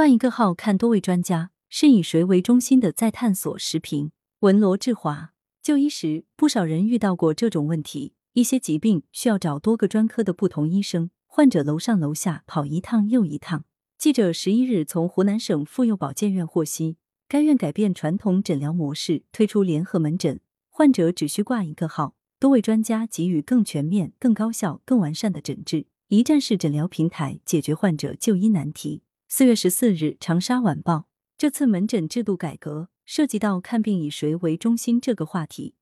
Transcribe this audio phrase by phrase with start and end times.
[0.00, 4.12] 挂一个号看多位专家，是以谁为中心的在探索时评。
[4.38, 13.66] 文罗志华，就医时，不少人遇到过这种问题：一些疾病需要找多个专科的不同医生，患者楼上楼下跑一趟又一趟。
[13.98, 16.96] 记者十一日从湖南省妇幼保健院获悉，
[17.28, 20.40] 该院改变传统诊疗模式，推出联合门诊，
[20.70, 29.02] 患者只需挂一个号，多位专家给予更全面、更高效、更完善的诊治，一站式诊疗平台解决患者就医难题。
[29.32, 31.06] 四月十四日，长沙晚报，
[31.38, 35.76] 这次门诊制度改革涉及到看病以谁为中心这个话题，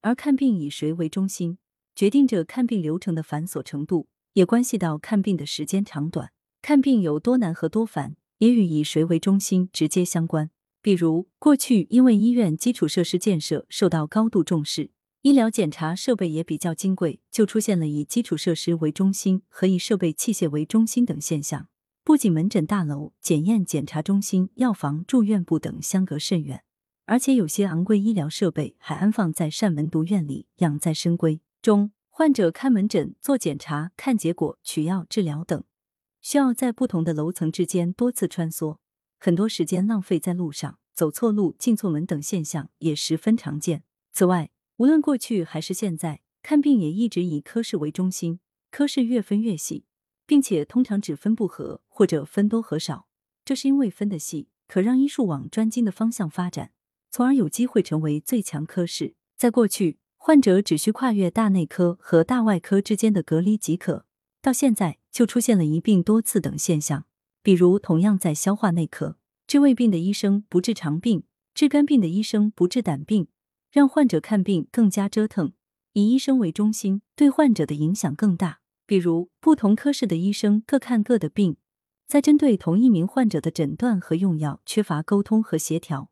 [0.00, 1.58] 而看病以谁为中心，
[1.94, 6.32] 决定着看病流程的繁琐程度，也关系到看病的时间长短。
[6.62, 10.50] 看病有多难和多烦，也与以谁为中心直接相关。
[10.80, 14.90] 比如，过去因为医院基础设施建设受到高度重视，
[15.20, 21.68] 医疗检查设备也比较金贵，就出现了以基础设施为中心和以设备器械为中心等现象。
[22.04, 26.62] 不仅门诊大楼、检验检查中心、药房、住院部等相隔甚远，
[27.06, 31.92] 而且有些昂贵医疗设备还安放在善门独院里，养在深闺中。
[32.10, 35.64] 患者看门诊、做检查、看结果、取药、治疗等。
[36.20, 38.76] 需要在不同的楼层之间多次穿梭，
[39.18, 43.82] 很多时间浪费在路上，走错路、进错门等现象也十分常见。
[44.12, 49.86] 此外，无论过去还是现在，看病也一直以科室为中心，科室越分越细，
[50.26, 53.06] 并且通常只分不合或者分多合少。
[53.44, 56.72] 这是因为分的细，可让医术往专精的方向发展，
[57.10, 59.14] 从而有机会成为最强科室。
[59.36, 64.06] 在过去，患者只需跨越大内科和大外科之间的隔离即可。
[64.40, 67.06] 到现在就出现了一病多次等现象，
[67.42, 73.28] 比如同样在消化内科，治胃病的医生不治肠病，治肝病的医生不治胆病，
[73.70, 75.52] 让患者看病更加折腾。
[75.92, 78.60] 以医生为中心，对患者的影响更大。
[78.86, 81.56] 比如不同科室的医生各看各的病，
[82.06, 86.10] 在针对同一名患者的诊断和用药缺乏沟通和协调，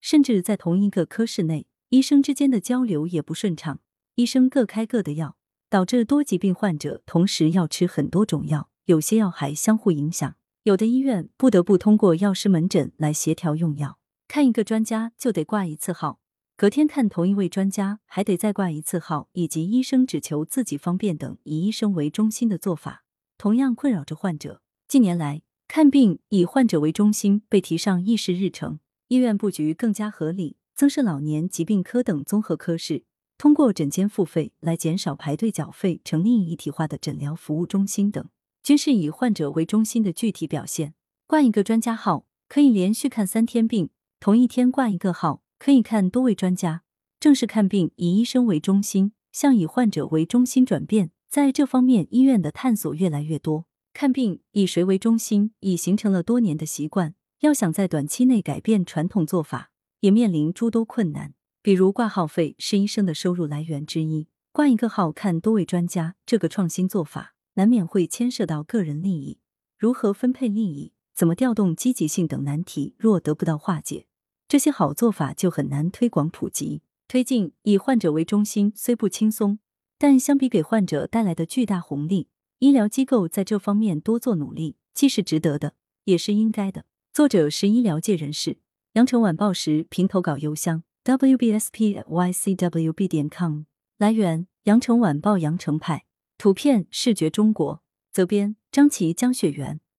[0.00, 3.80] 甚至在同一个科室内，医生之间的交流也不顺畅，
[4.14, 5.36] 医生各开各的药。
[5.70, 10.34] 导致多疾病患者同时要吃很多种药，有些药还相互影响。
[10.64, 13.96] 有的医院不得不通过药师门诊来协调用药。
[14.26, 16.18] 看一个专家就得挂一次号，
[16.60, 23.02] 隔天看同一位专家还得再挂一次号，以及医生只求自己方便等以医生为中心的做法，
[23.38, 24.60] 同样困扰着患者。
[24.86, 28.78] 近年来，看病以患者为中心被提上议事日程，
[29.08, 33.04] 医院布局更加合理，增设老年疾病科等综合科室。
[33.38, 38.22] 通过诊间付费来减少排队缴费，成立一体化的诊疗服务中心等，
[38.62, 40.92] 均是以患者为中心的具体表现。
[41.26, 43.86] 挂一个专家号，可以连续看三天病；
[44.20, 46.82] 同一天挂一个号，可以看多位专家。
[47.20, 51.10] 正是看病以医生为中心，向以患者为中心转变。
[51.28, 53.66] 在这方面，医院的探索越来越多。
[53.92, 57.14] 看病以谁为中心，已形成了多年的习惯。
[57.40, 59.70] 要想在短期内改变传统做法，
[60.00, 61.34] 也面临诸多困难。
[61.62, 69.40] 比如挂号费是医生的收入来源之一，挂一个号看多位专家，这个创新做法难免会牵涉到个人利益，
[69.76, 74.06] 如何分配利益，怎么调动积极性等难题，若得不到化解，
[74.50, 76.82] 这些好做法就很难推广普及。
[77.06, 79.60] 推进以患者为中心虽不轻松，
[79.96, 82.26] 但相比给患者带来的巨大红利，
[82.58, 86.84] 医疗机构在这方面多做努力，既是值得的，也是应该的。
[87.12, 88.58] 作者是医疗界人士，
[88.94, 90.82] 羊城晚报时评投稿邮箱。
[91.04, 93.62] wbspycwb 点 com
[93.98, 96.06] 来源：羊城晚报羊城派
[96.36, 99.80] 图片视觉中国责编：张琪江雪源。